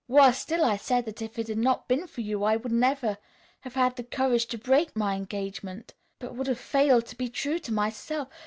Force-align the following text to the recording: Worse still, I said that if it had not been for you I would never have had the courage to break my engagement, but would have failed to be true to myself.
Worse 0.07 0.39
still, 0.39 0.65
I 0.65 0.77
said 0.77 1.05
that 1.05 1.21
if 1.21 1.37
it 1.37 1.47
had 1.47 1.59
not 1.59 1.87
been 1.87 2.07
for 2.07 2.21
you 2.21 2.43
I 2.43 2.55
would 2.55 2.71
never 2.71 3.19
have 3.59 3.75
had 3.75 3.97
the 3.97 4.03
courage 4.03 4.47
to 4.47 4.57
break 4.57 4.95
my 4.95 5.13
engagement, 5.13 5.93
but 6.17 6.33
would 6.33 6.47
have 6.47 6.59
failed 6.59 7.05
to 7.05 7.15
be 7.15 7.29
true 7.29 7.59
to 7.59 7.71
myself. 7.71 8.27